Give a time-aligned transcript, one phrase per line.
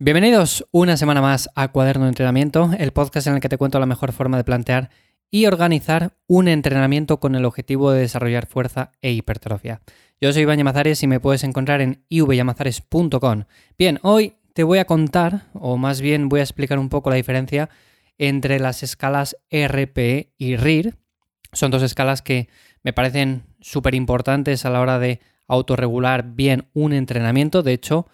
[0.00, 3.80] Bienvenidos una semana más a Cuaderno de Entrenamiento, el podcast en el que te cuento
[3.80, 4.90] la mejor forma de plantear
[5.28, 9.80] y organizar un entrenamiento con el objetivo de desarrollar fuerza e hipertrofia.
[10.20, 13.46] Yo soy Iván Yamazares y me puedes encontrar en ivyamazares.com.
[13.76, 17.16] Bien, hoy te voy a contar, o más bien voy a explicar un poco la
[17.16, 17.68] diferencia
[18.18, 20.94] entre las escalas RPE y RIR.
[21.52, 22.48] Son dos escalas que
[22.84, 25.18] me parecen súper importantes a la hora de
[25.48, 27.64] autorregular bien un entrenamiento.
[27.64, 28.06] De hecho,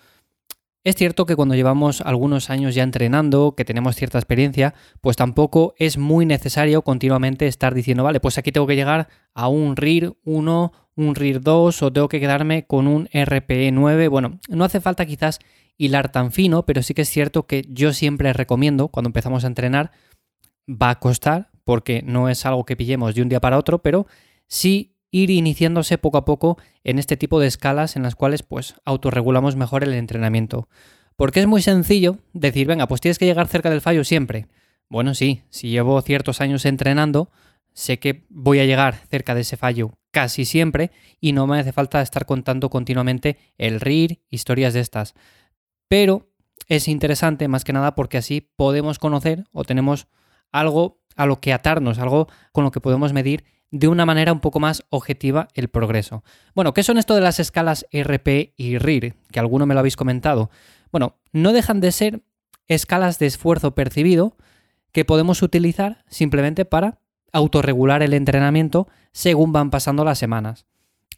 [0.84, 5.74] es cierto que cuando llevamos algunos años ya entrenando, que tenemos cierta experiencia, pues tampoco
[5.78, 10.14] es muy necesario continuamente estar diciendo, vale, pues aquí tengo que llegar a un RIR
[10.24, 14.08] 1, un RIR 2 o tengo que quedarme con un RPE 9.
[14.08, 15.38] Bueno, no hace falta quizás
[15.78, 19.48] hilar tan fino, pero sí que es cierto que yo siempre recomiendo cuando empezamos a
[19.48, 19.90] entrenar,
[20.68, 24.06] va a costar porque no es algo que pillemos de un día para otro, pero
[24.46, 28.74] sí ir iniciándose poco a poco en este tipo de escalas en las cuales pues
[28.84, 30.68] autorregulamos mejor el entrenamiento.
[31.14, 34.48] Porque es muy sencillo decir, venga, pues tienes que llegar cerca del fallo siempre.
[34.88, 37.30] Bueno, sí, si llevo ciertos años entrenando,
[37.72, 40.90] sé que voy a llegar cerca de ese fallo casi siempre
[41.20, 45.14] y no me hace falta estar contando continuamente el RIR, historias de estas.
[45.86, 46.28] Pero
[46.66, 50.08] es interesante más que nada porque así podemos conocer o tenemos
[50.50, 54.40] algo a lo que atarnos, algo con lo que podemos medir de una manera un
[54.40, 56.22] poco más objetiva el progreso.
[56.54, 59.16] Bueno, ¿qué son esto de las escalas RP y RIR?
[59.32, 60.50] Que alguno me lo habéis comentado.
[60.92, 62.22] Bueno, no dejan de ser
[62.68, 64.36] escalas de esfuerzo percibido
[64.92, 67.00] que podemos utilizar simplemente para
[67.32, 70.66] autorregular el entrenamiento según van pasando las semanas.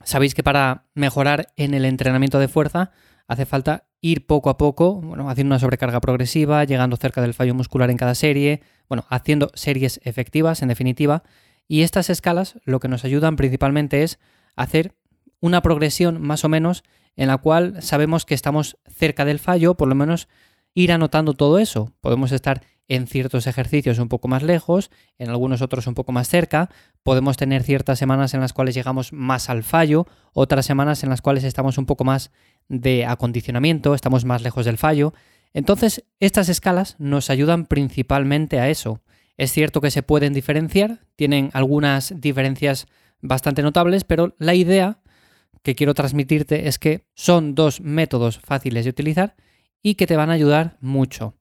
[0.03, 2.91] Sabéis que para mejorar en el entrenamiento de fuerza
[3.29, 7.55] hace falta ir poco a poco, bueno, haciendo una sobrecarga progresiva, llegando cerca del fallo
[7.55, 11.23] muscular en cada serie, bueno, haciendo series efectivas en definitiva,
[11.69, 14.19] y estas escalas lo que nos ayudan principalmente es
[14.55, 14.95] hacer
[15.41, 16.85] una progresión más o menos
[17.17, 20.29] en la cual sabemos que estamos cerca del fallo, por lo menos
[20.75, 21.93] ir anotando todo eso.
[22.01, 26.29] Podemos estar en ciertos ejercicios un poco más lejos, en algunos otros un poco más
[26.29, 26.71] cerca,
[27.03, 31.21] podemos tener ciertas semanas en las cuales llegamos más al fallo, otras semanas en las
[31.21, 32.31] cuales estamos un poco más
[32.69, 35.15] de acondicionamiento, estamos más lejos del fallo.
[35.53, 39.03] Entonces, estas escalas nos ayudan principalmente a eso,
[39.37, 42.87] es cierto que se pueden diferenciar, tienen algunas diferencias
[43.21, 45.01] bastante notables, pero la idea
[45.63, 49.37] que quiero transmitirte es que son dos métodos fáciles de utilizar
[49.83, 51.35] y que te van a ayudar mucho.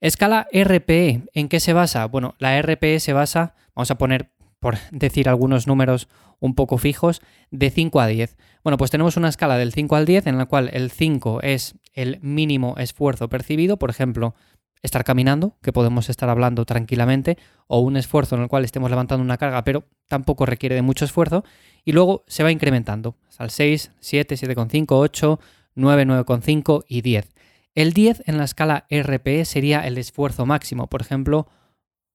[0.00, 2.06] Escala RPE, ¿en qué se basa?
[2.06, 4.30] Bueno, la RPE se basa, vamos a poner
[4.60, 6.08] por decir algunos números
[6.40, 7.20] un poco fijos,
[7.50, 8.36] de 5 a 10.
[8.62, 11.74] Bueno, pues tenemos una escala del 5 al 10 en la cual el 5 es
[11.94, 14.34] el mínimo esfuerzo percibido, por ejemplo,
[14.82, 19.24] estar caminando, que podemos estar hablando tranquilamente, o un esfuerzo en el cual estemos levantando
[19.24, 21.44] una carga, pero tampoco requiere de mucho esfuerzo,
[21.84, 25.40] y luego se va incrementando al 6, 7, 7,5, 8,
[25.74, 27.28] 9, 9,5 y 10.
[27.74, 31.48] El 10 en la escala RPE sería el esfuerzo máximo, por ejemplo,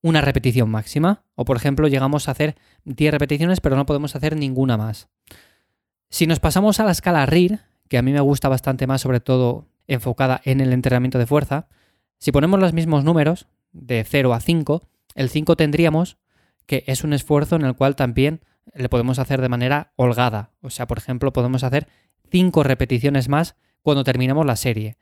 [0.03, 4.35] una repetición máxima, o por ejemplo llegamos a hacer 10 repeticiones pero no podemos hacer
[4.35, 5.07] ninguna más.
[6.09, 9.21] Si nos pasamos a la escala RIR, que a mí me gusta bastante más sobre
[9.21, 11.67] todo enfocada en el entrenamiento de fuerza,
[12.19, 14.83] si ponemos los mismos números, de 0 a 5,
[15.15, 16.17] el 5 tendríamos
[16.65, 18.41] que es un esfuerzo en el cual también
[18.73, 20.51] le podemos hacer de manera holgada.
[20.61, 21.87] O sea, por ejemplo, podemos hacer
[22.29, 24.97] 5 repeticiones más cuando terminamos la serie.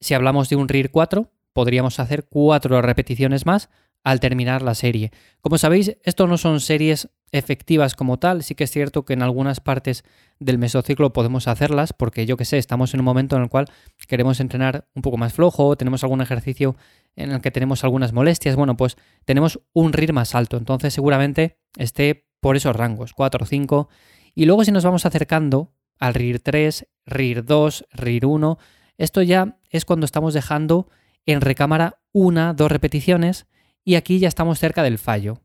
[0.00, 3.70] Si hablamos de un RIR 4, podríamos hacer 4 repeticiones más
[4.02, 5.10] al terminar la serie.
[5.40, 9.22] Como sabéis, esto no son series efectivas como tal, sí que es cierto que en
[9.22, 10.04] algunas partes
[10.40, 13.66] del mesociclo podemos hacerlas porque yo que sé, estamos en un momento en el cual
[14.08, 16.76] queremos entrenar un poco más flojo, tenemos algún ejercicio
[17.14, 21.58] en el que tenemos algunas molestias, bueno, pues tenemos un RIR más alto, entonces seguramente
[21.76, 23.88] esté por esos rangos, 4 o 5,
[24.34, 28.58] y luego si nos vamos acercando al RIR 3, RIR 2, RIR 1,
[28.98, 30.88] esto ya es cuando estamos dejando
[31.26, 33.46] en recámara una, dos repeticiones,
[33.84, 35.40] y aquí ya estamos cerca del fallo.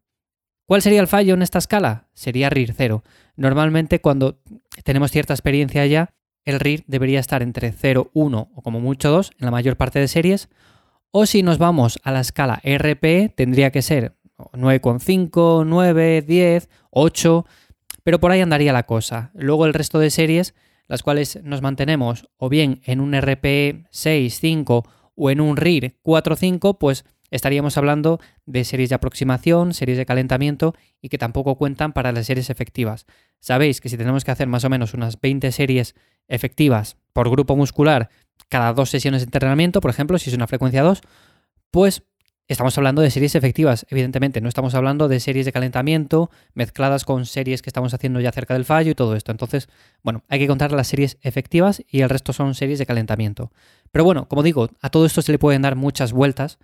[0.68, 2.10] ¿Cuál sería el fallo en esta escala?
[2.14, 3.04] Sería RIR 0.
[3.36, 4.42] Normalmente cuando
[4.84, 9.32] tenemos cierta experiencia ya, el RIR debería estar entre 0, 1 o como mucho 2
[9.40, 10.50] en la mayor parte de series.
[11.12, 17.46] O si nos vamos a la escala RPE, tendría que ser 9,5, 9, 10, 8,
[18.04, 19.32] pero por ahí andaría la cosa.
[19.34, 20.56] Luego el resto de series,
[20.88, 24.84] las cuales nos mantenemos o bien en un RPE 6, 5
[25.16, 30.06] o en un RIR 4, 5, pues estaríamos hablando de series de aproximación, series de
[30.06, 33.06] calentamiento y que tampoco cuentan para las series efectivas.
[33.40, 35.96] Sabéis que si tenemos que hacer más o menos unas 20 series
[36.28, 38.10] efectivas por grupo muscular
[38.50, 41.02] cada dos sesiones de entrenamiento, por ejemplo, si es una frecuencia 2,
[41.72, 42.04] pues
[42.48, 47.26] estamos hablando de series efectivas, evidentemente, no estamos hablando de series de calentamiento mezcladas con
[47.26, 49.32] series que estamos haciendo ya cerca del fallo y todo esto.
[49.32, 49.68] Entonces,
[50.04, 53.52] bueno, hay que contar las series efectivas y el resto son series de calentamiento.
[53.92, 56.60] Pero bueno, como digo, a todo esto se le pueden dar muchas vueltas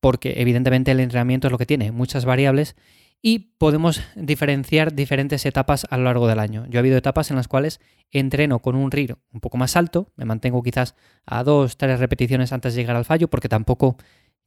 [0.00, 2.76] porque evidentemente el entrenamiento es lo que tiene, muchas variables
[3.22, 6.66] y podemos diferenciar diferentes etapas a lo largo del año.
[6.68, 7.80] Yo he habido etapas en las cuales
[8.10, 10.94] entreno con un RIR un poco más alto, me mantengo quizás
[11.26, 13.96] a dos, tres repeticiones antes de llegar al fallo porque tampoco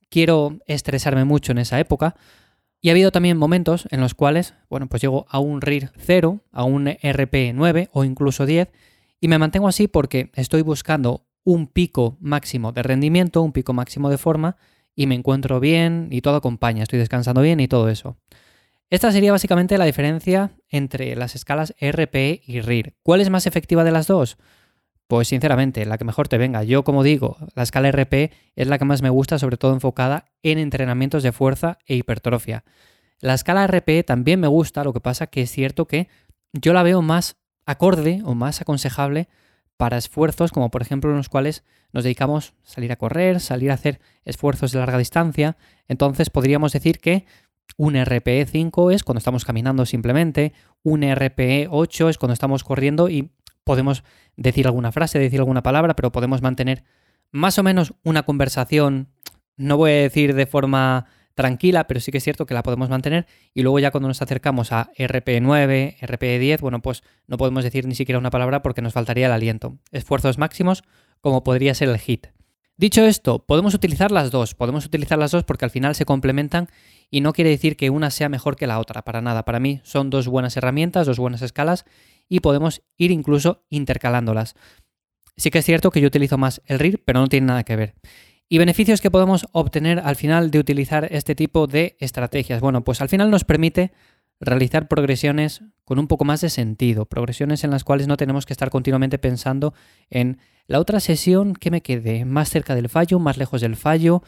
[0.09, 2.15] quiero estresarme mucho en esa época.
[2.81, 6.41] Y ha habido también momentos en los cuales, bueno, pues llego a un RIR 0,
[6.51, 8.71] a un RP 9 o incluso 10
[9.21, 14.09] y me mantengo así porque estoy buscando un pico máximo de rendimiento, un pico máximo
[14.09, 14.57] de forma
[14.95, 18.17] y me encuentro bien y todo acompaña, estoy descansando bien y todo eso.
[18.89, 22.93] Esta sería básicamente la diferencia entre las escalas RPE y RIR.
[23.01, 24.37] ¿Cuál es más efectiva de las dos?
[25.07, 26.63] Pues sinceramente, la que mejor te venga.
[26.63, 30.25] Yo, como digo, la escala RPE es la que más me gusta, sobre todo enfocada
[30.43, 32.63] en entrenamientos de fuerza e hipertrofia.
[33.19, 36.07] La escala RPE también me gusta, lo que pasa que es cierto que
[36.51, 39.27] yo la veo más acorde o más aconsejable
[39.77, 43.71] para esfuerzos como por ejemplo en los cuales nos dedicamos a salir a correr, salir
[43.71, 45.57] a hacer esfuerzos de larga distancia.
[45.87, 47.25] Entonces podríamos decir que
[47.77, 50.53] un RPE 5 es cuando estamos caminando simplemente,
[50.83, 53.31] un RPE 8 es cuando estamos corriendo y
[53.63, 54.03] podemos
[54.35, 56.83] decir alguna frase, decir alguna palabra, pero podemos mantener
[57.31, 59.09] más o menos una conversación,
[59.57, 62.89] no voy a decir de forma tranquila, pero sí que es cierto que la podemos
[62.89, 67.37] mantener y luego ya cuando nos acercamos a RPE 9, RPE 10, bueno, pues no
[67.37, 69.77] podemos decir ni siquiera una palabra porque nos faltaría el aliento.
[69.91, 70.83] Esfuerzos máximos
[71.21, 72.27] como podría ser el HIT.
[72.75, 76.69] Dicho esto, podemos utilizar las dos, podemos utilizar las dos porque al final se complementan
[77.09, 79.45] y no quiere decir que una sea mejor que la otra, para nada.
[79.45, 81.85] Para mí son dos buenas herramientas, dos buenas escalas
[82.27, 84.55] y podemos ir incluso intercalándolas.
[85.37, 87.75] Sí que es cierto que yo utilizo más el RIR, pero no tiene nada que
[87.75, 87.95] ver.
[88.53, 92.61] ¿Y beneficios que podemos obtener al final de utilizar este tipo de estrategias?
[92.61, 93.93] Bueno, pues al final nos permite
[94.39, 98.53] realizar progresiones con un poco más de sentido, progresiones en las cuales no tenemos que
[98.53, 99.73] estar continuamente pensando
[100.11, 104.21] en la otra sesión que me quede más cerca del fallo, más lejos del fallo,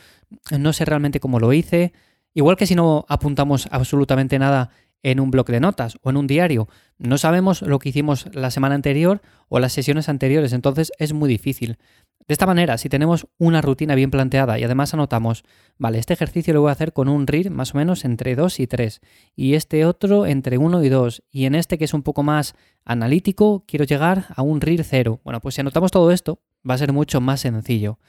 [0.57, 1.93] no sé realmente cómo lo hice,
[2.33, 4.71] igual que si no apuntamos absolutamente nada
[5.03, 6.67] en un bloc de notas o en un diario,
[6.97, 11.29] no sabemos lo que hicimos la semana anterior o las sesiones anteriores, entonces es muy
[11.29, 11.77] difícil.
[12.27, 15.43] De esta manera, si tenemos una rutina bien planteada y además anotamos,
[15.77, 18.59] vale, este ejercicio lo voy a hacer con un RIR más o menos entre 2
[18.61, 19.01] y 3,
[19.35, 22.55] y este otro entre 1 y 2, y en este que es un poco más
[22.83, 25.21] analítico, quiero llegar a un RIR 0.
[25.23, 27.99] Bueno, pues si anotamos todo esto, va a ser mucho más sencillo.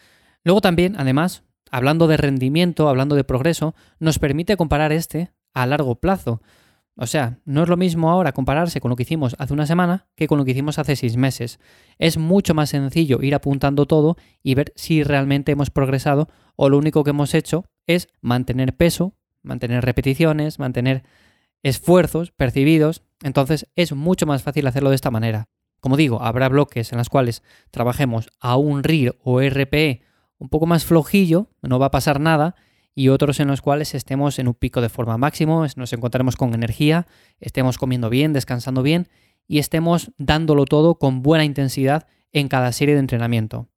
[0.45, 5.97] Luego también, además, hablando de rendimiento, hablando de progreso, nos permite comparar este a largo
[5.97, 6.41] plazo.
[6.99, 10.07] O sea, no es lo mismo ahora compararse con lo que hicimos hace una semana
[10.17, 11.61] que con lo que hicimos hace seis meses.
[11.99, 16.79] Es mucho más sencillo ir apuntando todo y ver si realmente hemos progresado o lo
[16.79, 21.05] único que hemos hecho es mantener peso, mantener repeticiones, mantener
[21.63, 23.03] esfuerzos percibidos.
[23.23, 25.49] Entonces es mucho más fácil hacerlo de esta manera.
[25.81, 30.03] Como digo, habrá bloques en los cuales trabajemos a un RIR o RPE
[30.39, 32.55] un poco más flojillo, no va a pasar nada,
[32.99, 36.55] y otros en los cuales estemos en un pico de forma máximo, nos encontraremos con
[36.55, 37.07] energía,
[37.41, 39.07] estemos comiendo bien, descansando bien
[39.47, 43.69] y estemos dándolo todo con buena intensidad en cada serie de entrenamiento.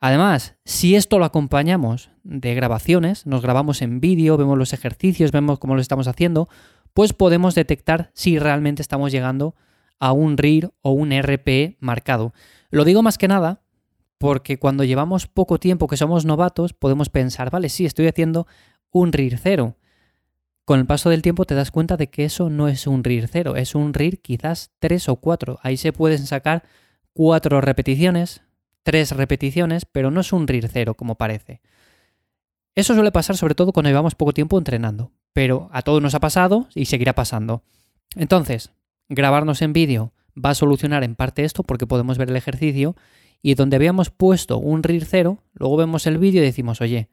[0.00, 5.58] Además, si esto lo acompañamos de grabaciones, nos grabamos en vídeo, vemos los ejercicios, vemos
[5.58, 6.48] cómo lo estamos haciendo,
[6.94, 9.54] pues podemos detectar si realmente estamos llegando
[9.98, 12.32] a un RIR o un RPE marcado.
[12.70, 13.60] Lo digo más que nada
[14.20, 18.46] porque cuando llevamos poco tiempo que somos novatos, podemos pensar, vale, sí, estoy haciendo
[18.90, 19.78] un RIR cero.
[20.66, 23.28] Con el paso del tiempo te das cuenta de que eso no es un RIR
[23.28, 25.58] cero, es un RIR quizás tres o cuatro.
[25.62, 26.64] Ahí se pueden sacar
[27.14, 28.42] cuatro repeticiones,
[28.82, 31.62] tres repeticiones, pero no es un RIR cero como parece.
[32.74, 36.20] Eso suele pasar sobre todo cuando llevamos poco tiempo entrenando, pero a todos nos ha
[36.20, 37.62] pasado y seguirá pasando.
[38.16, 38.70] Entonces,
[39.08, 42.96] grabarnos en vídeo va a solucionar en parte esto porque podemos ver el ejercicio
[43.42, 47.08] y donde habíamos puesto un RIR cero, luego vemos el vídeo y decimos, oye,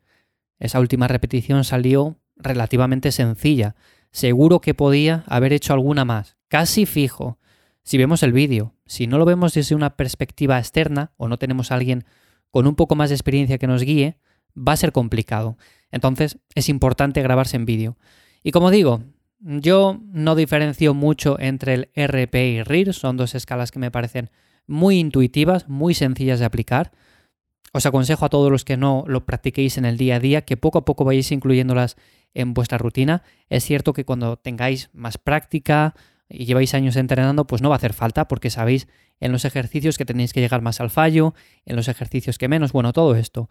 [0.60, 3.76] esa última repetición salió relativamente sencilla.
[4.12, 6.38] Seguro que podía haber hecho alguna más.
[6.48, 7.40] Casi fijo.
[7.84, 11.72] Si vemos el vídeo, si no lo vemos desde una perspectiva externa o no tenemos
[11.72, 12.06] a alguien
[12.52, 14.18] con un poco más de experiencia que nos guíe,
[14.58, 15.58] va a ser complicado.
[15.92, 17.98] Entonces es importante grabarse en vídeo.
[18.44, 19.04] Y como digo,
[19.40, 24.32] yo no diferencio mucho entre el RP y RIR, son dos escalas que me parecen
[24.68, 26.92] muy intuitivas, muy sencillas de aplicar.
[27.74, 30.58] Os aconsejo a todos los que no lo practiquéis en el día a día que
[30.58, 31.96] poco a poco vayáis incluyéndolas
[32.34, 33.24] en vuestra rutina.
[33.50, 35.96] Es cierto que cuando tengáis más práctica
[36.30, 38.88] y lleváis años entrenando, pues no va a hacer falta porque sabéis
[39.20, 41.34] en los ejercicios que tenéis que llegar más al fallo,
[41.66, 43.50] en los ejercicios que menos, bueno, todo esto.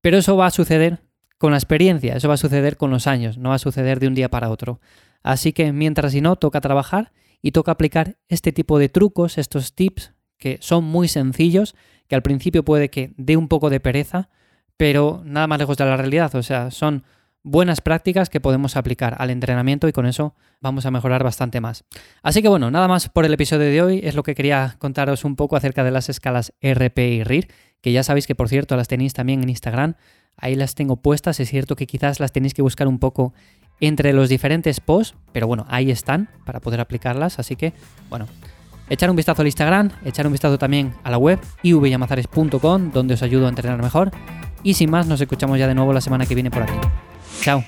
[0.00, 1.00] Pero eso va a suceder
[1.38, 4.06] con la experiencia, eso va a suceder con los años, no va a suceder de
[4.06, 4.80] un día para otro.
[5.22, 9.74] Así que mientras si no, toca trabajar y toca aplicar este tipo de trucos, estos
[9.74, 10.12] tips
[10.42, 11.76] que son muy sencillos,
[12.08, 14.28] que al principio puede que dé un poco de pereza,
[14.76, 17.04] pero nada más lejos de la realidad, o sea, son
[17.44, 21.84] buenas prácticas que podemos aplicar al entrenamiento y con eso vamos a mejorar bastante más.
[22.24, 25.24] Así que bueno, nada más por el episodio de hoy, es lo que quería contaros
[25.24, 27.48] un poco acerca de las escalas RP y RIR,
[27.80, 29.94] que ya sabéis que por cierto las tenéis también en Instagram,
[30.36, 33.32] ahí las tengo puestas, es cierto que quizás las tenéis que buscar un poco
[33.78, 37.74] entre los diferentes posts, pero bueno, ahí están para poder aplicarlas, así que
[38.10, 38.26] bueno,
[38.88, 43.22] echar un vistazo al Instagram, echar un vistazo también a la web ivyamazares.com, donde os
[43.22, 44.10] ayudo a entrenar mejor,
[44.62, 46.74] y sin más, nos escuchamos ya de nuevo la semana que viene por aquí.
[47.40, 47.64] Chao.